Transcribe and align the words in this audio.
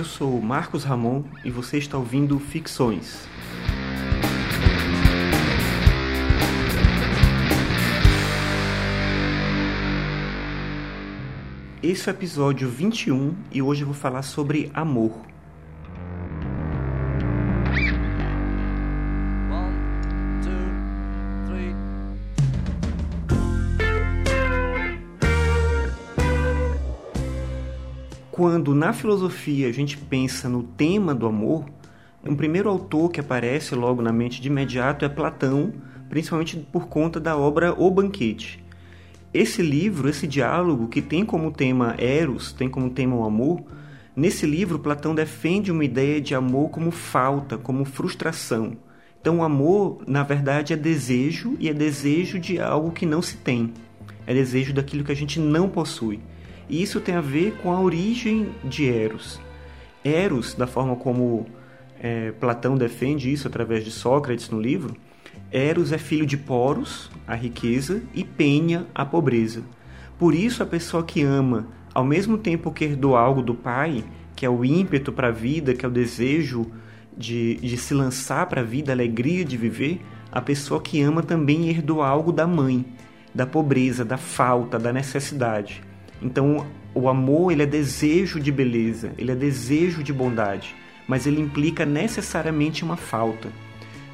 eu 0.00 0.04
sou 0.04 0.40
Marcos 0.40 0.82
Ramon 0.82 1.24
e 1.44 1.50
você 1.50 1.76
está 1.76 1.98
ouvindo 1.98 2.38
Ficções. 2.38 3.28
Esse 11.82 12.08
é 12.08 12.12
o 12.12 12.16
episódio 12.16 12.66
21 12.66 13.34
e 13.52 13.60
hoje 13.60 13.82
eu 13.82 13.88
vou 13.88 13.94
falar 13.94 14.22
sobre 14.22 14.70
amor. 14.72 15.20
Quando 28.40 28.74
na 28.74 28.94
filosofia 28.94 29.68
a 29.68 29.70
gente 29.70 29.98
pensa 29.98 30.48
no 30.48 30.62
tema 30.62 31.14
do 31.14 31.26
amor, 31.26 31.66
um 32.24 32.34
primeiro 32.34 32.70
autor 32.70 33.10
que 33.10 33.20
aparece 33.20 33.74
logo 33.74 34.00
na 34.00 34.14
mente 34.14 34.40
de 34.40 34.48
imediato 34.48 35.04
é 35.04 35.10
Platão, 35.10 35.74
principalmente 36.08 36.56
por 36.56 36.88
conta 36.88 37.20
da 37.20 37.36
obra 37.36 37.74
O 37.78 37.90
Banquete. 37.90 38.64
Esse 39.34 39.60
livro, 39.60 40.08
esse 40.08 40.26
diálogo 40.26 40.88
que 40.88 41.02
tem 41.02 41.22
como 41.22 41.50
tema 41.50 41.94
Eros, 41.98 42.50
tem 42.50 42.66
como 42.66 42.88
tema 42.88 43.14
o 43.14 43.24
amor, 43.24 43.62
nesse 44.16 44.46
livro 44.46 44.78
Platão 44.78 45.14
defende 45.14 45.70
uma 45.70 45.84
ideia 45.84 46.18
de 46.18 46.34
amor 46.34 46.70
como 46.70 46.90
falta, 46.90 47.58
como 47.58 47.84
frustração. 47.84 48.72
Então 49.20 49.40
o 49.40 49.42
amor, 49.42 50.02
na 50.06 50.22
verdade, 50.22 50.72
é 50.72 50.76
desejo 50.78 51.58
e 51.60 51.68
é 51.68 51.74
desejo 51.74 52.38
de 52.38 52.58
algo 52.58 52.90
que 52.90 53.04
não 53.04 53.20
se 53.20 53.36
tem. 53.36 53.74
É 54.26 54.32
desejo 54.32 54.72
daquilo 54.72 55.04
que 55.04 55.12
a 55.12 55.16
gente 55.16 55.38
não 55.38 55.68
possui. 55.68 56.20
E 56.70 56.80
isso 56.80 57.00
tem 57.00 57.16
a 57.16 57.20
ver 57.20 57.56
com 57.60 57.72
a 57.72 57.80
origem 57.80 58.54
de 58.64 58.88
Eros. 58.88 59.40
Eros, 60.04 60.54
da 60.54 60.68
forma 60.68 60.94
como 60.94 61.46
é, 62.00 62.30
Platão 62.30 62.76
defende 62.76 63.30
isso 63.30 63.48
através 63.48 63.84
de 63.84 63.90
Sócrates 63.90 64.48
no 64.48 64.60
livro, 64.60 64.96
Eros 65.50 65.90
é 65.90 65.98
filho 65.98 66.24
de 66.24 66.36
Poros, 66.36 67.10
a 67.26 67.34
riqueza, 67.34 68.02
e 68.14 68.22
Penha, 68.22 68.86
a 68.94 69.04
pobreza. 69.04 69.62
Por 70.16 70.32
isso, 70.32 70.62
a 70.62 70.66
pessoa 70.66 71.02
que 71.02 71.22
ama, 71.22 71.66
ao 71.92 72.04
mesmo 72.04 72.38
tempo 72.38 72.70
que 72.70 72.84
herdou 72.84 73.16
algo 73.16 73.42
do 73.42 73.54
pai, 73.54 74.04
que 74.36 74.46
é 74.46 74.48
o 74.48 74.64
ímpeto 74.64 75.12
para 75.12 75.28
a 75.28 75.32
vida, 75.32 75.74
que 75.74 75.84
é 75.84 75.88
o 75.88 75.92
desejo 75.92 76.70
de, 77.16 77.56
de 77.56 77.76
se 77.76 77.92
lançar 77.94 78.46
para 78.46 78.60
a 78.60 78.64
vida, 78.64 78.92
a 78.92 78.94
alegria 78.94 79.44
de 79.44 79.56
viver, 79.56 80.00
a 80.30 80.40
pessoa 80.40 80.80
que 80.80 81.02
ama 81.02 81.20
também 81.20 81.68
herdou 81.68 82.00
algo 82.00 82.32
da 82.32 82.46
mãe, 82.46 82.86
da 83.34 83.44
pobreza, 83.44 84.04
da 84.04 84.16
falta, 84.16 84.78
da 84.78 84.92
necessidade. 84.92 85.82
Então, 86.22 86.66
o 86.94 87.08
amor 87.08 87.52
ele 87.52 87.62
é 87.62 87.66
desejo 87.66 88.40
de 88.40 88.50
beleza, 88.50 89.12
ele 89.16 89.30
é 89.30 89.34
desejo 89.34 90.02
de 90.02 90.12
bondade, 90.12 90.74
mas 91.06 91.26
ele 91.26 91.40
implica 91.40 91.86
necessariamente 91.86 92.84
uma 92.84 92.96
falta. 92.96 93.48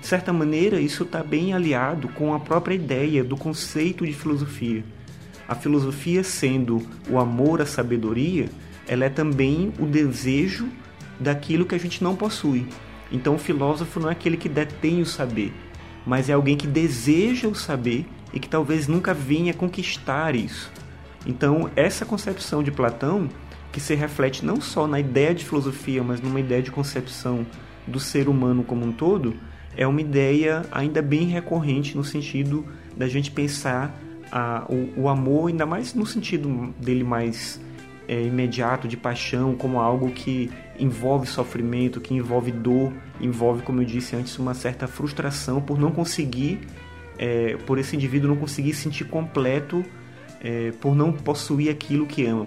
De 0.00 0.06
certa 0.06 0.32
maneira, 0.32 0.80
isso 0.80 1.02
está 1.02 1.22
bem 1.22 1.52
aliado 1.52 2.08
com 2.08 2.32
a 2.34 2.38
própria 2.38 2.74
ideia 2.74 3.24
do 3.24 3.36
conceito 3.36 4.06
de 4.06 4.12
filosofia. 4.12 4.84
A 5.48 5.54
filosofia, 5.54 6.22
sendo 6.22 6.86
o 7.08 7.18
amor 7.18 7.60
à 7.60 7.66
sabedoria, 7.66 8.48
ela 8.86 9.04
é 9.04 9.08
também 9.08 9.72
o 9.78 9.86
desejo 9.86 10.68
daquilo 11.18 11.64
que 11.64 11.74
a 11.74 11.78
gente 11.78 12.04
não 12.04 12.14
possui. 12.14 12.66
Então, 13.10 13.34
o 13.34 13.38
filósofo 13.38 13.98
não 13.98 14.08
é 14.08 14.12
aquele 14.12 14.36
que 14.36 14.48
detém 14.48 15.00
o 15.00 15.06
saber, 15.06 15.52
mas 16.04 16.28
é 16.28 16.32
alguém 16.32 16.56
que 16.56 16.66
deseja 16.66 17.48
o 17.48 17.54
saber 17.54 18.06
e 18.32 18.38
que 18.38 18.48
talvez 18.48 18.86
nunca 18.86 19.14
venha 19.14 19.54
conquistar 19.54 20.34
isso. 20.34 20.70
Então, 21.26 21.68
essa 21.74 22.06
concepção 22.06 22.62
de 22.62 22.70
Platão, 22.70 23.28
que 23.72 23.80
se 23.80 23.94
reflete 23.94 24.44
não 24.44 24.60
só 24.60 24.86
na 24.86 25.00
ideia 25.00 25.34
de 25.34 25.44
filosofia, 25.44 26.02
mas 26.02 26.20
numa 26.20 26.40
ideia 26.40 26.62
de 26.62 26.70
concepção 26.70 27.44
do 27.86 27.98
ser 27.98 28.28
humano 28.28 28.62
como 28.62 28.86
um 28.86 28.92
todo, 28.92 29.34
é 29.76 29.86
uma 29.86 30.00
ideia 30.00 30.64
ainda 30.70 31.02
bem 31.02 31.26
recorrente 31.26 31.96
no 31.96 32.04
sentido 32.04 32.64
da 32.96 33.08
gente 33.08 33.30
pensar 33.30 33.94
a, 34.32 34.64
o, 34.68 35.02
o, 35.02 35.08
amor, 35.08 35.48
ainda 35.48 35.66
mais 35.66 35.94
no 35.94 36.06
sentido 36.06 36.74
dele 36.80 37.04
mais 37.04 37.60
é, 38.08 38.22
imediato, 38.22 38.88
de 38.88 38.96
paixão, 38.96 39.54
como 39.54 39.78
algo 39.78 40.10
que 40.10 40.50
envolve 40.78 41.26
sofrimento, 41.26 42.00
que 42.00 42.14
envolve 42.14 42.50
dor, 42.50 42.92
envolve, 43.20 43.62
como 43.62 43.82
eu 43.82 43.84
disse 43.84 44.16
antes, 44.16 44.38
uma 44.38 44.54
certa 44.54 44.86
frustração 44.86 45.60
por 45.60 45.78
não 45.78 45.90
conseguir, 45.90 46.60
é, 47.18 47.56
por 47.66 47.78
esse 47.78 47.94
indivíduo 47.96 48.28
não 48.28 48.36
conseguir 48.36 48.74
sentir 48.74 49.04
completo 49.04 49.84
é, 50.40 50.72
por 50.80 50.94
não 50.94 51.12
possuir 51.12 51.70
aquilo 51.70 52.06
que 52.06 52.26
ama. 52.26 52.46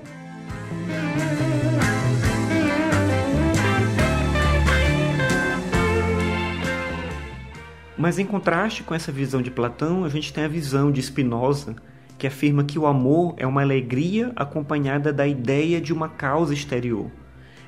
Mas 7.98 8.18
em 8.18 8.26
contraste 8.26 8.82
com 8.82 8.96
essa 8.96 9.12
visão 9.12 9.42
de 9.42 9.52
Platão, 9.52 10.06
a 10.06 10.10
gente 10.10 10.32
tem 10.32 10.46
a 10.46 10.48
visão 10.48 10.90
de 10.90 11.02
Spinoza, 11.02 11.76
que 12.18 12.26
afirma 12.26 12.64
que 12.64 12.80
o 12.80 12.88
amor 12.88 13.34
é 13.36 13.46
uma 13.46 13.62
alegria 13.62 14.32
acompanhada 14.38 15.12
da 15.12 15.28
ideia 15.28 15.82
de 15.82 15.92
uma 15.92 16.08
causa 16.08 16.54
exterior. 16.54 17.12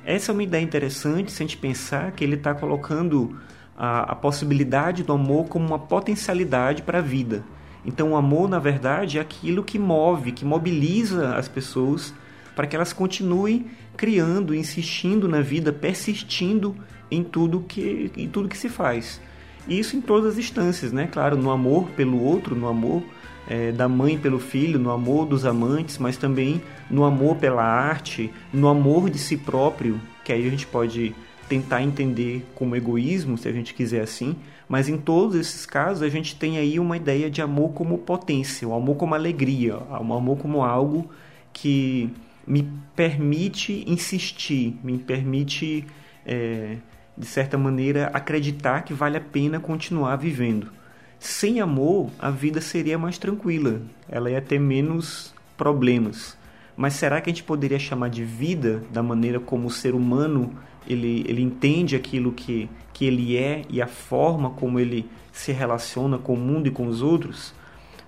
Essa 0.04 0.30
é 0.30 0.32
uma 0.32 0.42
ideia 0.42 0.62
interessante 0.62 1.30
se 1.30 1.42
a 1.42 1.46
gente 1.46 1.58
pensar 1.58 2.12
que 2.12 2.24
ele 2.24 2.36
está 2.36 2.54
colocando 2.54 3.38
a, 3.76 4.12
a 4.12 4.14
possibilidade 4.14 5.02
do 5.02 5.12
amor 5.12 5.48
como 5.48 5.66
uma 5.66 5.78
potencialidade 5.78 6.82
para 6.82 6.98
a 6.98 7.02
vida. 7.02 7.44
Então, 7.84 8.12
o 8.12 8.16
amor, 8.16 8.48
na 8.48 8.58
verdade, 8.58 9.18
é 9.18 9.20
aquilo 9.20 9.64
que 9.64 9.78
move, 9.78 10.32
que 10.32 10.44
mobiliza 10.44 11.34
as 11.36 11.48
pessoas 11.48 12.14
para 12.54 12.66
que 12.66 12.76
elas 12.76 12.92
continuem 12.92 13.66
criando, 13.96 14.54
insistindo 14.54 15.28
na 15.28 15.40
vida, 15.40 15.72
persistindo 15.72 16.76
em 17.10 17.22
tudo 17.22 17.60
que, 17.60 18.10
em 18.16 18.28
tudo 18.28 18.48
que 18.48 18.56
se 18.56 18.68
faz. 18.68 19.20
E 19.66 19.78
isso 19.78 19.96
em 19.96 20.00
todas 20.00 20.32
as 20.32 20.38
instâncias, 20.38 20.92
né? 20.92 21.08
Claro, 21.10 21.36
no 21.36 21.50
amor 21.50 21.88
pelo 21.90 22.20
outro, 22.22 22.54
no 22.54 22.68
amor 22.68 23.02
é, 23.48 23.72
da 23.72 23.88
mãe 23.88 24.18
pelo 24.18 24.38
filho, 24.38 24.78
no 24.78 24.90
amor 24.90 25.26
dos 25.26 25.44
amantes, 25.44 25.98
mas 25.98 26.16
também 26.16 26.60
no 26.90 27.04
amor 27.04 27.36
pela 27.36 27.62
arte, 27.62 28.32
no 28.52 28.68
amor 28.68 29.10
de 29.10 29.18
si 29.18 29.36
próprio, 29.36 30.00
que 30.24 30.32
aí 30.32 30.46
a 30.46 30.50
gente 30.50 30.66
pode 30.66 31.14
tentar 31.48 31.82
entender 31.82 32.46
como 32.54 32.74
egoísmo, 32.74 33.36
se 33.36 33.48
a 33.48 33.52
gente 33.52 33.74
quiser 33.74 34.00
assim, 34.02 34.36
mas 34.72 34.88
em 34.88 34.96
todos 34.96 35.36
esses 35.36 35.66
casos 35.66 36.02
a 36.02 36.08
gente 36.08 36.34
tem 36.34 36.56
aí 36.56 36.80
uma 36.80 36.96
ideia 36.96 37.30
de 37.30 37.42
amor 37.42 37.74
como 37.74 37.98
potência, 37.98 38.66
o 38.66 38.72
amor 38.72 38.96
como 38.96 39.14
alegria, 39.14 39.76
o 39.76 40.14
amor 40.14 40.38
como 40.38 40.64
algo 40.64 41.10
que 41.52 42.10
me 42.46 42.66
permite 42.96 43.84
insistir, 43.86 44.80
me 44.82 44.96
permite, 44.96 45.84
é, 46.24 46.78
de 47.14 47.26
certa 47.26 47.58
maneira, 47.58 48.06
acreditar 48.14 48.80
que 48.80 48.94
vale 48.94 49.18
a 49.18 49.20
pena 49.20 49.60
continuar 49.60 50.16
vivendo. 50.16 50.72
Sem 51.18 51.60
amor, 51.60 52.08
a 52.18 52.30
vida 52.30 52.62
seria 52.62 52.96
mais 52.96 53.18
tranquila, 53.18 53.82
ela 54.08 54.30
ia 54.30 54.40
ter 54.40 54.58
menos 54.58 55.34
problemas. 55.54 56.34
Mas 56.76 56.94
será 56.94 57.20
que 57.20 57.30
a 57.30 57.32
gente 57.32 57.44
poderia 57.44 57.78
chamar 57.78 58.08
de 58.08 58.24
vida 58.24 58.82
da 58.90 59.02
maneira 59.02 59.38
como 59.38 59.68
o 59.68 59.70
ser 59.70 59.94
humano 59.94 60.52
ele, 60.86 61.24
ele 61.28 61.42
entende 61.42 61.94
aquilo 61.94 62.32
que, 62.32 62.68
que 62.92 63.04
ele 63.04 63.36
é 63.36 63.62
e 63.68 63.80
a 63.80 63.86
forma 63.86 64.50
como 64.50 64.80
ele 64.80 65.08
se 65.32 65.52
relaciona 65.52 66.18
com 66.18 66.34
o 66.34 66.38
mundo 66.38 66.66
e 66.66 66.70
com 66.70 66.86
os 66.86 67.02
outros? 67.02 67.54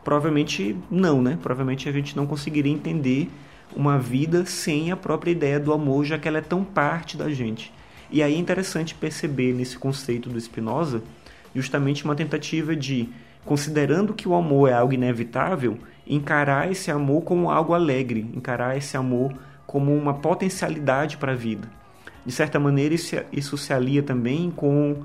Provavelmente 0.02 0.76
não, 0.90 1.22
né? 1.22 1.38
Provavelmente 1.42 1.88
a 1.88 1.92
gente 1.92 2.16
não 2.16 2.26
conseguiria 2.26 2.72
entender 2.72 3.30
uma 3.74 3.98
vida 3.98 4.44
sem 4.44 4.90
a 4.90 4.96
própria 4.96 5.30
ideia 5.30 5.58
do 5.58 5.72
amor, 5.72 6.04
já 6.04 6.18
que 6.18 6.28
ela 6.28 6.38
é 6.38 6.42
tão 6.42 6.64
parte 6.64 7.16
da 7.16 7.30
gente. 7.30 7.72
E 8.10 8.22
aí 8.22 8.34
é 8.34 8.38
interessante 8.38 8.94
perceber 8.94 9.52
nesse 9.54 9.78
conceito 9.78 10.28
do 10.28 10.40
Spinoza 10.40 11.02
justamente 11.54 12.04
uma 12.04 12.14
tentativa 12.14 12.74
de, 12.74 13.08
considerando 13.44 14.14
que 14.14 14.28
o 14.28 14.34
amor 14.34 14.68
é 14.68 14.72
algo 14.72 14.92
inevitável, 14.92 15.78
encarar 16.06 16.70
esse 16.70 16.90
amor 16.90 17.22
como 17.22 17.50
algo 17.50 17.74
alegre, 17.74 18.20
encarar 18.34 18.76
esse 18.76 18.96
amor 18.96 19.32
como 19.66 19.96
uma 19.96 20.14
potencialidade 20.14 21.16
para 21.16 21.32
a 21.32 21.36
vida. 21.36 21.68
De 22.24 22.32
certa 22.32 22.58
maneira, 22.58 22.94
isso, 22.94 23.16
isso 23.32 23.58
se 23.58 23.72
alia 23.72 24.02
também 24.02 24.50
com 24.50 25.02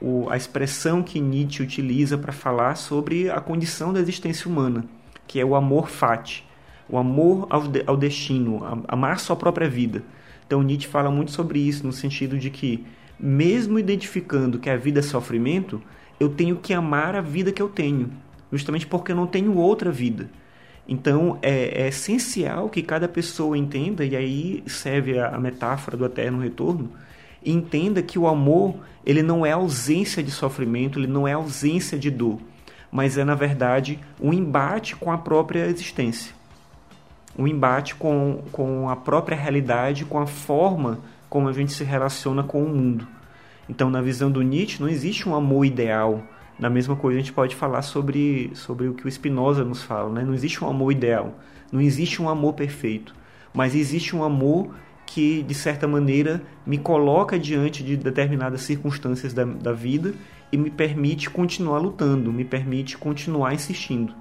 o, 0.00 0.28
a 0.30 0.36
expressão 0.36 1.02
que 1.02 1.20
Nietzsche 1.20 1.62
utiliza 1.62 2.16
para 2.16 2.32
falar 2.32 2.76
sobre 2.76 3.30
a 3.30 3.40
condição 3.40 3.92
da 3.92 4.00
existência 4.00 4.50
humana, 4.50 4.84
que 5.26 5.38
é 5.38 5.44
o 5.44 5.54
amor 5.54 5.88
fati, 5.88 6.46
o 6.88 6.98
amor 6.98 7.46
ao, 7.50 7.62
ao 7.86 7.96
destino, 7.96 8.62
amar 8.88 9.20
sua 9.20 9.36
própria 9.36 9.68
vida. 9.68 10.02
Então 10.46 10.62
Nietzsche 10.62 10.88
fala 10.88 11.10
muito 11.10 11.30
sobre 11.30 11.58
isso, 11.58 11.86
no 11.86 11.92
sentido 11.92 12.38
de 12.38 12.50
que, 12.50 12.84
mesmo 13.18 13.78
identificando 13.78 14.58
que 14.58 14.68
a 14.68 14.76
vida 14.76 15.00
é 15.00 15.02
sofrimento, 15.02 15.80
eu 16.22 16.28
tenho 16.28 16.56
que 16.56 16.72
amar 16.72 17.16
a 17.16 17.20
vida 17.20 17.50
que 17.50 17.60
eu 17.60 17.68
tenho, 17.68 18.10
justamente 18.52 18.86
porque 18.86 19.10
eu 19.10 19.16
não 19.16 19.26
tenho 19.26 19.56
outra 19.56 19.90
vida. 19.90 20.30
Então 20.86 21.36
é, 21.42 21.82
é, 21.82 21.88
essencial 21.88 22.68
que 22.68 22.80
cada 22.80 23.08
pessoa 23.08 23.58
entenda, 23.58 24.04
e 24.04 24.14
aí 24.14 24.62
serve 24.66 25.18
a, 25.18 25.34
a 25.34 25.40
metáfora 25.40 25.96
do 25.96 26.04
eterno 26.04 26.38
retorno, 26.38 26.92
entenda 27.44 28.02
que 28.02 28.18
o 28.18 28.28
amor 28.28 28.76
ele 29.04 29.20
não 29.20 29.44
é 29.44 29.50
ausência 29.50 30.22
de 30.22 30.30
sofrimento, 30.30 31.00
ele 31.00 31.08
não 31.08 31.26
é 31.26 31.32
ausência 31.32 31.98
de 31.98 32.08
dor, 32.08 32.38
mas 32.90 33.18
é 33.18 33.24
na 33.24 33.34
verdade 33.34 33.98
um 34.20 34.32
embate 34.32 34.94
com 34.94 35.10
a 35.10 35.18
própria 35.18 35.66
existência, 35.66 36.32
um 37.36 37.48
embate 37.48 37.96
com, 37.96 38.44
com 38.52 38.88
a 38.88 38.94
própria 38.94 39.36
realidade, 39.36 40.04
com 40.04 40.20
a 40.20 40.26
forma 40.26 41.00
como 41.28 41.48
a 41.48 41.52
gente 41.52 41.72
se 41.72 41.82
relaciona 41.82 42.44
com 42.44 42.62
o 42.62 42.68
mundo. 42.68 43.08
Então, 43.72 43.88
na 43.88 44.02
visão 44.02 44.30
do 44.30 44.42
Nietzsche, 44.42 44.82
não 44.82 44.86
existe 44.86 45.26
um 45.26 45.34
amor 45.34 45.64
ideal. 45.64 46.22
Na 46.58 46.68
mesma 46.68 46.94
coisa, 46.94 47.16
a 47.16 47.22
gente 47.22 47.32
pode 47.32 47.56
falar 47.56 47.80
sobre, 47.80 48.50
sobre 48.52 48.86
o 48.86 48.92
que 48.92 49.06
o 49.06 49.10
Spinoza 49.10 49.64
nos 49.64 49.82
fala, 49.82 50.12
né? 50.12 50.22
Não 50.22 50.34
existe 50.34 50.62
um 50.62 50.68
amor 50.68 50.92
ideal, 50.92 51.38
não 51.72 51.80
existe 51.80 52.20
um 52.20 52.28
amor 52.28 52.52
perfeito, 52.52 53.14
mas 53.54 53.74
existe 53.74 54.14
um 54.14 54.22
amor 54.22 54.74
que, 55.06 55.42
de 55.42 55.54
certa 55.54 55.88
maneira, 55.88 56.42
me 56.66 56.76
coloca 56.76 57.38
diante 57.38 57.82
de 57.82 57.96
determinadas 57.96 58.60
circunstâncias 58.60 59.32
da, 59.32 59.46
da 59.46 59.72
vida 59.72 60.12
e 60.52 60.58
me 60.58 60.68
permite 60.70 61.30
continuar 61.30 61.78
lutando, 61.78 62.30
me 62.30 62.44
permite 62.44 62.98
continuar 62.98 63.54
insistindo. 63.54 64.14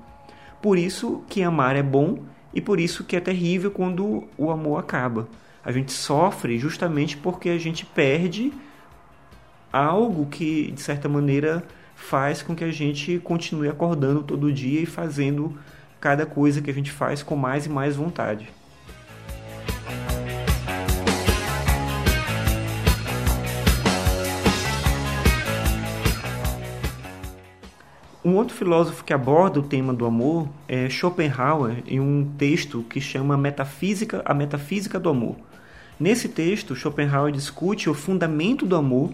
Por 0.61 0.77
isso 0.77 1.23
que 1.27 1.43
amar 1.43 1.75
é 1.75 1.83
bom 1.83 2.19
e 2.53 2.61
por 2.61 2.79
isso 2.79 3.03
que 3.03 3.17
é 3.17 3.19
terrível 3.19 3.69
quando 3.69 4.23
o 4.37 4.49
amor 4.49 4.79
acaba. 4.79 5.27
A 5.61 5.73
gente 5.73 5.91
sofre 5.91 6.57
justamente 6.57 7.17
porque 7.17 7.49
a 7.49 7.57
gente 7.57 7.85
perde 7.85 8.53
algo 9.71 10.25
que, 10.25 10.71
de 10.71 10.81
certa 10.81 11.07
maneira, 11.07 11.63
faz 11.95 12.41
com 12.41 12.55
que 12.55 12.63
a 12.63 12.71
gente 12.71 13.19
continue 13.19 13.67
acordando 13.67 14.23
todo 14.23 14.51
dia 14.51 14.81
e 14.81 14.85
fazendo 14.85 15.57
cada 15.99 16.25
coisa 16.25 16.61
que 16.61 16.71
a 16.71 16.73
gente 16.73 16.91
faz 16.91 17.21
com 17.21 17.35
mais 17.35 17.65
e 17.65 17.69
mais 17.69 17.95
vontade. 17.95 18.49
Um 28.23 28.35
outro 28.35 28.55
filósofo 28.55 29.03
que 29.03 29.13
aborda 29.13 29.59
o 29.59 29.63
tema 29.63 29.91
do 29.91 30.05
amor 30.05 30.47
é 30.67 30.87
Schopenhauer 30.87 31.83
em 31.87 31.99
um 31.99 32.23
texto 32.37 32.83
que 32.83 33.01
chama 33.01 33.35
Metafísica, 33.35 34.21
a 34.23 34.31
Metafísica 34.31 34.99
do 34.99 35.09
Amor. 35.09 35.37
Nesse 35.99 36.29
texto, 36.29 36.75
Schopenhauer 36.75 37.31
discute 37.31 37.89
o 37.89 37.95
fundamento 37.95 38.63
do 38.63 38.75
amor, 38.75 39.11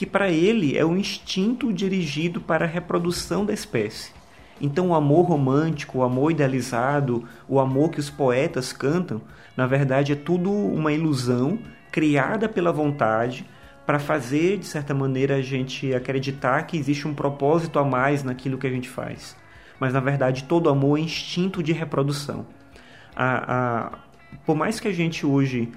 que 0.00 0.06
para 0.06 0.30
ele 0.30 0.78
é 0.78 0.82
o 0.82 0.96
instinto 0.96 1.70
dirigido 1.70 2.40
para 2.40 2.64
a 2.64 2.66
reprodução 2.66 3.44
da 3.44 3.52
espécie. 3.52 4.12
Então, 4.58 4.88
o 4.88 4.94
amor 4.94 5.26
romântico, 5.26 5.98
o 5.98 6.02
amor 6.02 6.30
idealizado, 6.30 7.28
o 7.46 7.60
amor 7.60 7.90
que 7.90 8.00
os 8.00 8.08
poetas 8.08 8.72
cantam, 8.72 9.20
na 9.54 9.66
verdade 9.66 10.12
é 10.12 10.16
tudo 10.16 10.50
uma 10.50 10.90
ilusão 10.90 11.58
criada 11.92 12.48
pela 12.48 12.72
vontade 12.72 13.44
para 13.84 13.98
fazer, 13.98 14.56
de 14.56 14.64
certa 14.64 14.94
maneira, 14.94 15.36
a 15.36 15.42
gente 15.42 15.92
acreditar 15.92 16.62
que 16.62 16.78
existe 16.78 17.06
um 17.06 17.12
propósito 17.12 17.78
a 17.78 17.84
mais 17.84 18.24
naquilo 18.24 18.56
que 18.56 18.66
a 18.66 18.70
gente 18.70 18.88
faz. 18.88 19.36
Mas, 19.78 19.92
na 19.92 20.00
verdade, 20.00 20.44
todo 20.44 20.70
amor 20.70 20.98
é 20.98 21.02
instinto 21.02 21.62
de 21.62 21.74
reprodução. 21.74 22.46
A, 23.14 23.54
a, 23.54 23.98
por 24.46 24.56
mais 24.56 24.80
que 24.80 24.88
a 24.88 24.94
gente 24.94 25.26
hoje 25.26 25.70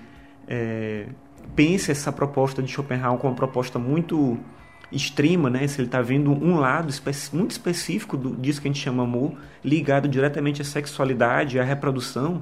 é, 0.48 1.08
pense 1.56 1.92
essa 1.92 2.12
proposta 2.12 2.62
de 2.62 2.72
Schopenhauer 2.72 3.20
como 3.20 3.32
uma 3.32 3.38
proposta 3.38 3.78
muito 3.78 4.38
extrema, 4.92 5.50
né? 5.50 5.68
Se 5.68 5.80
ele 5.82 5.88
está 5.88 6.02
vendo 6.02 6.32
um 6.32 6.56
lado 6.56 6.94
muito 7.34 7.52
específico 7.52 8.16
do, 8.16 8.36
disso 8.36 8.62
que 8.62 8.68
a 8.68 8.72
gente 8.72 8.82
chama 8.82 9.04
amor, 9.04 9.34
ligado 9.64 10.08
diretamente 10.08 10.62
à 10.62 10.66
sexualidade, 10.66 11.60
à 11.60 11.64
reprodução, 11.64 12.42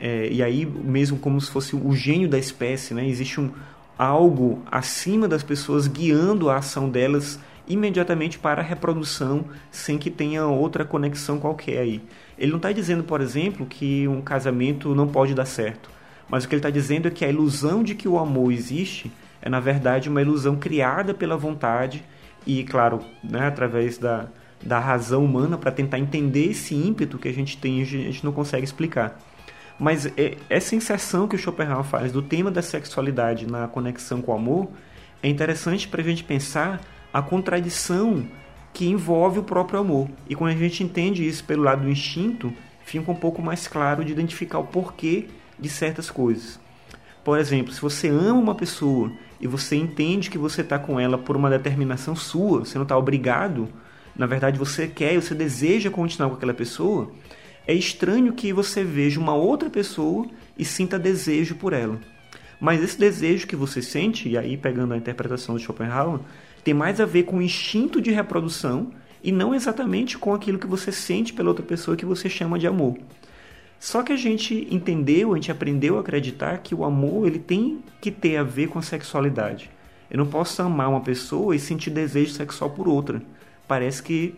é, 0.00 0.28
e 0.30 0.42
aí 0.42 0.66
mesmo 0.66 1.18
como 1.18 1.40
se 1.40 1.50
fosse 1.50 1.76
o 1.76 1.92
gênio 1.92 2.28
da 2.28 2.38
espécie, 2.38 2.94
né? 2.94 3.06
Existe 3.06 3.40
um 3.40 3.50
algo 3.96 4.62
acima 4.70 5.28
das 5.28 5.42
pessoas 5.42 5.86
guiando 5.86 6.50
a 6.50 6.56
ação 6.56 6.88
delas 6.88 7.38
imediatamente 7.66 8.38
para 8.38 8.60
a 8.60 8.64
reprodução, 8.64 9.44
sem 9.70 9.96
que 9.96 10.10
tenha 10.10 10.46
outra 10.46 10.84
conexão 10.84 11.38
qualquer 11.38 11.78
aí. 11.78 12.02
Ele 12.36 12.50
não 12.50 12.58
está 12.58 12.72
dizendo, 12.72 13.04
por 13.04 13.20
exemplo, 13.20 13.64
que 13.64 14.06
um 14.08 14.20
casamento 14.20 14.94
não 14.94 15.06
pode 15.08 15.34
dar 15.34 15.46
certo. 15.46 15.88
Mas 16.28 16.44
o 16.44 16.48
que 16.48 16.54
ele 16.54 16.60
está 16.60 16.70
dizendo 16.70 17.08
é 17.08 17.10
que 17.10 17.24
a 17.24 17.28
ilusão 17.28 17.82
de 17.82 17.94
que 17.94 18.08
o 18.08 18.18
amor 18.18 18.52
existe 18.52 19.12
é, 19.44 19.48
na 19.50 19.60
verdade, 19.60 20.08
uma 20.08 20.22
ilusão 20.22 20.56
criada 20.56 21.12
pela 21.12 21.36
vontade 21.36 22.02
e, 22.46 22.64
claro, 22.64 23.00
né, 23.22 23.46
através 23.46 23.98
da, 23.98 24.26
da 24.62 24.78
razão 24.78 25.22
humana 25.22 25.58
para 25.58 25.70
tentar 25.70 25.98
entender 25.98 26.50
esse 26.50 26.74
ímpeto 26.74 27.18
que 27.18 27.28
a 27.28 27.32
gente 27.32 27.58
tem 27.58 27.82
a 27.82 27.84
gente 27.84 28.24
não 28.24 28.32
consegue 28.32 28.64
explicar. 28.64 29.20
Mas 29.78 30.06
é, 30.16 30.38
essa 30.48 30.74
inserção 30.74 31.28
que 31.28 31.36
o 31.36 31.38
Schopenhauer 31.38 31.84
faz 31.84 32.10
do 32.10 32.22
tema 32.22 32.50
da 32.50 32.62
sexualidade 32.62 33.46
na 33.46 33.68
conexão 33.68 34.22
com 34.22 34.32
o 34.32 34.34
amor 34.34 34.68
é 35.22 35.28
interessante 35.28 35.86
para 35.88 36.00
a 36.00 36.04
gente 36.04 36.24
pensar 36.24 36.80
a 37.12 37.20
contradição 37.20 38.26
que 38.72 38.88
envolve 38.88 39.40
o 39.40 39.42
próprio 39.42 39.78
amor. 39.78 40.08
E 40.26 40.34
quando 40.34 40.52
a 40.52 40.56
gente 40.56 40.82
entende 40.82 41.26
isso 41.26 41.44
pelo 41.44 41.62
lado 41.62 41.82
do 41.82 41.90
instinto, 41.90 42.50
fica 42.82 43.10
um 43.10 43.14
pouco 43.14 43.42
mais 43.42 43.68
claro 43.68 44.02
de 44.02 44.12
identificar 44.12 44.58
o 44.58 44.64
porquê 44.64 45.26
de 45.58 45.68
certas 45.68 46.10
coisas. 46.10 46.58
Por 47.24 47.38
exemplo, 47.38 47.72
se 47.72 47.80
você 47.80 48.08
ama 48.08 48.34
uma 48.34 48.54
pessoa 48.54 49.10
e 49.40 49.46
você 49.46 49.76
entende 49.76 50.30
que 50.30 50.36
você 50.36 50.60
está 50.60 50.78
com 50.78 51.00
ela 51.00 51.16
por 51.16 51.36
uma 51.36 51.48
determinação 51.48 52.14
sua, 52.14 52.60
você 52.60 52.76
não 52.76 52.82
está 52.82 52.96
obrigado, 52.96 53.68
na 54.14 54.26
verdade 54.26 54.58
você 54.58 54.86
quer, 54.86 55.14
você 55.20 55.34
deseja 55.34 55.90
continuar 55.90 56.28
com 56.28 56.36
aquela 56.36 56.52
pessoa, 56.52 57.10
é 57.66 57.72
estranho 57.72 58.34
que 58.34 58.52
você 58.52 58.84
veja 58.84 59.18
uma 59.18 59.34
outra 59.34 59.70
pessoa 59.70 60.26
e 60.58 60.64
sinta 60.64 60.98
desejo 60.98 61.54
por 61.54 61.72
ela. 61.72 61.98
Mas 62.60 62.82
esse 62.82 62.98
desejo 62.98 63.46
que 63.46 63.56
você 63.56 63.80
sente, 63.80 64.28
e 64.28 64.36
aí 64.36 64.56
pegando 64.56 64.94
a 64.94 64.96
interpretação 64.96 65.56
de 65.56 65.62
Schopenhauer, 65.62 66.20
tem 66.62 66.74
mais 66.74 67.00
a 67.00 67.06
ver 67.06 67.24
com 67.24 67.38
o 67.38 67.42
instinto 67.42 68.00
de 68.00 68.10
reprodução 68.10 68.90
e 69.22 69.32
não 69.32 69.54
exatamente 69.54 70.18
com 70.18 70.34
aquilo 70.34 70.58
que 70.58 70.66
você 70.66 70.92
sente 70.92 71.32
pela 71.32 71.48
outra 71.48 71.64
pessoa 71.64 71.96
que 71.96 72.04
você 72.04 72.28
chama 72.28 72.58
de 72.58 72.66
amor. 72.66 72.96
Só 73.84 74.02
que 74.02 74.14
a 74.14 74.16
gente 74.16 74.66
entendeu, 74.70 75.34
a 75.34 75.36
gente 75.36 75.52
aprendeu 75.52 75.98
a 75.98 76.00
acreditar 76.00 76.56
que 76.56 76.74
o 76.74 76.86
amor 76.86 77.26
ele 77.26 77.38
tem 77.38 77.84
que 78.00 78.10
ter 78.10 78.38
a 78.38 78.42
ver 78.42 78.68
com 78.68 78.78
a 78.78 78.82
sexualidade. 78.82 79.70
Eu 80.10 80.16
não 80.16 80.26
posso 80.26 80.62
amar 80.62 80.88
uma 80.88 81.02
pessoa 81.02 81.54
e 81.54 81.58
sentir 81.58 81.90
desejo 81.90 82.32
sexual 82.32 82.70
por 82.70 82.88
outra. 82.88 83.20
Parece 83.68 84.02
que 84.02 84.36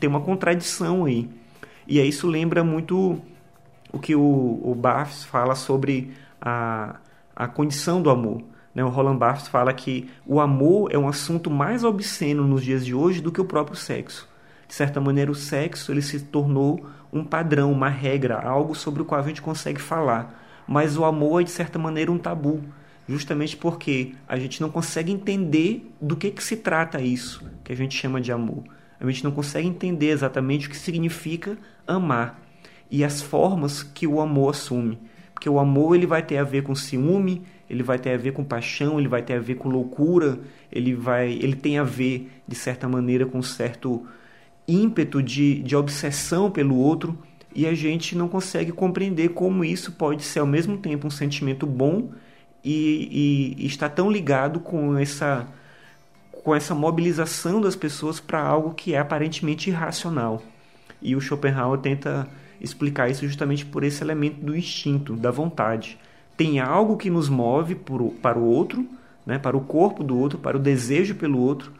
tem 0.00 0.08
uma 0.08 0.22
contradição 0.22 1.04
aí. 1.04 1.28
E 1.86 2.00
aí 2.00 2.08
isso 2.08 2.26
lembra 2.26 2.64
muito 2.64 3.20
o 3.92 3.98
que 3.98 4.16
o, 4.16 4.62
o 4.64 4.74
Barthes 4.74 5.24
fala 5.24 5.54
sobre 5.54 6.12
a, 6.40 7.00
a 7.36 7.46
condição 7.46 8.00
do 8.00 8.08
amor. 8.08 8.40
Né? 8.74 8.82
O 8.82 8.88
Roland 8.88 9.18
Barthes 9.18 9.48
fala 9.48 9.74
que 9.74 10.08
o 10.26 10.40
amor 10.40 10.88
é 10.90 10.96
um 10.96 11.06
assunto 11.06 11.50
mais 11.50 11.84
obsceno 11.84 12.46
nos 12.46 12.64
dias 12.64 12.86
de 12.86 12.94
hoje 12.94 13.20
do 13.20 13.30
que 13.30 13.42
o 13.42 13.44
próprio 13.44 13.76
sexo. 13.76 14.26
De 14.66 14.74
certa 14.74 15.02
maneira, 15.02 15.30
o 15.30 15.34
sexo 15.34 15.92
ele 15.92 16.00
se 16.00 16.18
tornou 16.18 16.88
um 17.12 17.24
padrão, 17.24 17.72
uma 17.72 17.88
regra, 17.88 18.38
algo 18.38 18.74
sobre 18.74 19.02
o 19.02 19.04
qual 19.04 19.20
a 19.20 19.26
gente 19.26 19.42
consegue 19.42 19.80
falar. 19.80 20.38
Mas 20.66 20.96
o 20.96 21.04
amor 21.04 21.40
é, 21.40 21.44
de 21.44 21.50
certa 21.50 21.78
maneira, 21.78 22.12
um 22.12 22.18
tabu, 22.18 22.62
justamente 23.08 23.56
porque 23.56 24.14
a 24.28 24.38
gente 24.38 24.60
não 24.60 24.70
consegue 24.70 25.10
entender 25.10 25.90
do 26.00 26.16
que, 26.16 26.30
que 26.30 26.42
se 26.42 26.56
trata 26.56 27.00
isso 27.00 27.44
que 27.64 27.72
a 27.72 27.76
gente 27.76 27.96
chama 27.96 28.20
de 28.20 28.30
amor. 28.30 28.62
A 29.00 29.06
gente 29.10 29.24
não 29.24 29.30
consegue 29.32 29.66
entender 29.66 30.10
exatamente 30.10 30.66
o 30.66 30.70
que 30.70 30.76
significa 30.76 31.56
amar 31.86 32.40
e 32.90 33.04
as 33.04 33.22
formas 33.22 33.82
que 33.82 34.06
o 34.06 34.20
amor 34.20 34.50
assume. 34.50 34.98
Porque 35.32 35.48
o 35.48 35.58
amor 35.58 35.94
ele 35.94 36.06
vai 36.06 36.22
ter 36.22 36.36
a 36.36 36.44
ver 36.44 36.62
com 36.62 36.74
ciúme, 36.74 37.42
ele 37.68 37.82
vai 37.82 37.98
ter 37.98 38.12
a 38.12 38.16
ver 38.16 38.32
com 38.32 38.44
paixão, 38.44 38.98
ele 38.98 39.08
vai 39.08 39.22
ter 39.22 39.34
a 39.34 39.38
ver 39.40 39.54
com 39.54 39.68
loucura, 39.68 40.38
ele 40.70 40.94
vai, 40.94 41.32
ele 41.32 41.56
tem 41.56 41.78
a 41.78 41.84
ver 41.84 42.30
de 42.46 42.54
certa 42.54 42.88
maneira 42.88 43.24
com 43.24 43.40
certo 43.40 44.06
ímpeto 44.70 45.22
de, 45.22 45.62
de 45.62 45.74
obsessão 45.74 46.50
pelo 46.50 46.76
outro 46.76 47.18
e 47.54 47.66
a 47.66 47.74
gente 47.74 48.16
não 48.16 48.28
consegue 48.28 48.72
compreender 48.72 49.30
como 49.30 49.64
isso 49.64 49.92
pode 49.92 50.22
ser 50.22 50.40
ao 50.40 50.46
mesmo 50.46 50.78
tempo 50.78 51.06
um 51.06 51.10
sentimento 51.10 51.66
bom 51.66 52.10
e, 52.62 53.56
e, 53.58 53.64
e 53.64 53.66
está 53.66 53.88
tão 53.88 54.10
ligado 54.10 54.60
com 54.60 54.96
essa 54.96 55.46
com 56.44 56.54
essa 56.54 56.74
mobilização 56.74 57.60
das 57.60 57.76
pessoas 57.76 58.18
para 58.18 58.40
algo 58.40 58.72
que 58.72 58.94
é 58.94 58.98
aparentemente 58.98 59.68
irracional. 59.68 60.42
E 61.02 61.14
o 61.14 61.20
Schopenhauer 61.20 61.78
tenta 61.80 62.26
explicar 62.58 63.10
isso 63.10 63.26
justamente 63.26 63.66
por 63.66 63.84
esse 63.84 64.02
elemento 64.02 64.42
do 64.42 64.56
instinto, 64.56 65.16
da 65.16 65.30
vontade. 65.30 65.98
Tem 66.38 66.58
algo 66.58 66.96
que 66.96 67.10
nos 67.10 67.28
move 67.28 67.74
por, 67.74 68.12
para 68.22 68.38
o 68.38 68.44
outro, 68.46 68.86
né, 69.26 69.38
para 69.38 69.54
o 69.54 69.60
corpo 69.60 70.02
do 70.02 70.18
outro, 70.18 70.38
para 70.38 70.56
o 70.56 70.60
desejo 70.60 71.14
pelo 71.14 71.38
outro, 71.38 71.72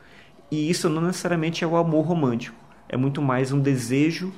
e 0.50 0.68
isso 0.68 0.90
não 0.90 1.00
necessariamente 1.00 1.64
é 1.64 1.66
o 1.66 1.76
amor 1.76 2.04
romântico 2.04 2.59
é 2.90 2.96
muito 2.96 3.22
mais 3.22 3.52
um 3.52 3.60
desejo 3.60 4.32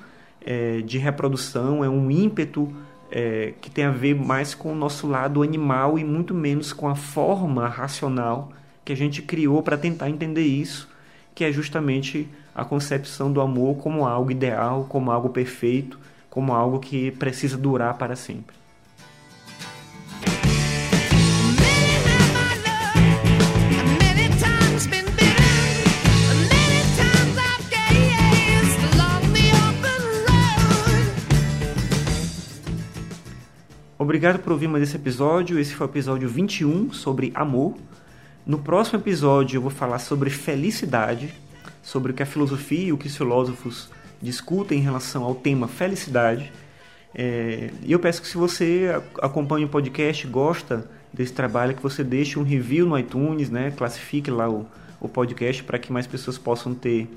é, 0.45 0.83
de 0.83 0.99
reprodução, 0.99 1.83
é 1.83 1.89
um 1.89 2.11
ímpeto 2.11 2.71
é, 3.11 3.55
que 3.61 3.71
tem 3.71 3.85
a 3.85 3.91
ver 3.91 4.15
mais 4.15 4.55
com 4.55 4.73
o 4.73 4.77
nosso 4.77 5.07
lado 5.07 5.43
animal 5.43 5.99
e 5.99 6.05
muito 6.05 6.35
menos 6.35 6.73
com 6.73 6.87
a 6.87 6.95
forma 6.95 7.67
racional 7.67 8.53
que 8.85 8.93
a 8.93 8.97
gente 8.97 9.23
criou 9.23 9.63
para 9.63 9.79
tentar 9.79 10.11
entender 10.11 10.45
isso, 10.45 10.89
que 11.35 11.45
é 11.45 11.51
justamente 11.51 12.29
a 12.55 12.65
concepção 12.65 13.33
do 13.33 13.41
amor 13.41 13.77
como 13.79 14.05
algo 14.05 14.31
ideal, 14.31 14.85
como 14.87 15.11
algo 15.11 15.31
perfeito, 15.31 15.99
como 16.29 16.53
algo 16.53 16.79
que 16.79 17.11
precisa 17.13 17.57
durar 17.57 17.97
para 17.97 18.15
sempre. 18.15 18.62
Obrigado 34.13 34.41
por 34.41 34.53
ouvir 34.53 34.69
mais 34.69 34.85
esse 34.85 34.95
episódio. 34.95 35.59
Esse 35.59 35.75
foi 35.75 35.87
o 35.87 35.91
episódio 35.91 36.29
21 36.29 36.93
sobre 36.93 37.33
amor. 37.35 37.75
No 38.47 38.59
próximo 38.59 38.99
episódio 38.99 39.57
eu 39.57 39.63
vou 39.63 39.71
falar 39.71 39.99
sobre 40.01 40.29
felicidade, 40.29 41.33
sobre 41.83 42.13
o 42.13 42.15
que 42.15 42.23
a 42.23 42.27
filosofia 42.27 42.89
e 42.89 42.93
o 42.93 42.99
que 42.99 43.07
os 43.07 43.17
filósofos 43.17 43.89
discutem 44.21 44.81
em 44.81 44.83
relação 44.83 45.25
ao 45.25 45.35
tema 45.35 45.67
felicidade. 45.67 46.53
É, 47.15 47.71
e 47.83 47.91
eu 47.91 47.99
peço 47.99 48.21
que 48.21 48.29
se 48.29 48.37
você 48.37 48.91
acompanha 49.23 49.65
o 49.65 49.71
podcast, 49.71 50.27
gosta 50.27 50.91
desse 51.11 51.33
trabalho, 51.33 51.75
que 51.75 51.83
você 51.83 52.05
deixe 52.05 52.39
um 52.39 52.43
review 52.43 52.85
no 52.85 52.99
iTunes, 52.99 53.49
né? 53.49 53.71
classifique 53.71 54.31
lá 54.31 54.47
o, 54.47 54.67
o 55.01 55.09
podcast 55.09 55.65
para 55.65 55.79
que 55.79 55.91
mais 55.91 56.07
pessoas 56.07 56.37
possam 56.37 56.75
ter 56.75 57.09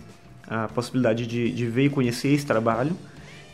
a 0.48 0.70
possibilidade 0.70 1.28
de, 1.28 1.52
de 1.52 1.66
ver 1.66 1.88
e 1.88 1.90
conhecer 1.90 2.30
esse 2.30 2.46
trabalho. 2.46 2.96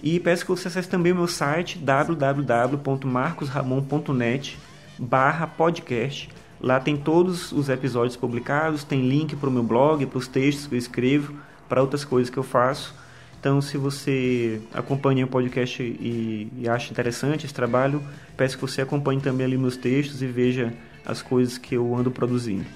E 0.02 0.20
peço 0.20 0.44
que 0.46 0.50
você 0.50 0.68
acesse 0.68 0.90
também 0.90 1.12
o 1.12 1.16
meu 1.16 1.28
site 1.28 1.78
www.marcosramon.net 1.78 4.58
barra 4.98 5.46
podcast. 5.48 6.30
Lá 6.60 6.80
tem 6.80 6.98
todos 6.98 7.52
os 7.52 7.70
episódios 7.70 8.16
publicados, 8.16 8.84
tem 8.84 9.08
link 9.08 9.36
para 9.36 9.50
o 9.50 9.52
meu 9.52 9.64
blog, 9.64 10.06
para 10.06 10.18
os 10.18 10.28
textos 10.28 10.68
que 10.68 10.76
eu 10.76 10.80
escrevo, 10.80 11.36
para 11.68 11.82
outras 11.82 12.06
coisas 12.06 12.30
que 12.30 12.38
eu 12.38 12.44
faço. 12.44 12.96
Então, 13.40 13.60
se 13.60 13.76
você 13.76 14.62
acompanha 14.72 15.26
o 15.26 15.28
podcast 15.28 15.82
e, 15.82 16.52
e, 16.56 16.70
acha 16.70 16.92
interessante 16.92 17.46
esse 17.46 17.54
trabalho, 17.54 18.04
peço 18.38 18.56
que 18.56 18.62
você 18.62 18.84
acompanhe 18.84 19.20
também 19.20 19.48
ali 19.48 19.58
meus 19.58 19.76
textos 19.76 20.22
e 20.22 20.28
veja 20.28 20.72
as 21.04 21.24
coisas 21.24 21.58
que 21.58 21.74
eu 21.74 21.96
ando 21.96 22.12
produzindo. 22.12 22.68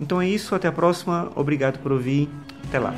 Então 0.00 0.20
é 0.20 0.26
isso, 0.26 0.54
até 0.54 0.68
a 0.68 0.72
próxima. 0.72 1.30
Obrigado 1.36 1.78
por 1.80 1.92
ouvir. 1.92 2.30
Até 2.66 2.78
lá. 2.78 2.94